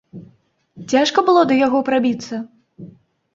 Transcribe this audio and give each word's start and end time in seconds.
Цяжка 0.93 1.19
было 1.27 1.43
да 1.51 1.59
яго 1.59 1.83
прабіцца? 1.91 2.41